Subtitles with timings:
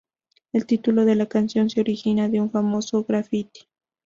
[0.51, 3.67] El título de la canción se origina de un famoso graffiti.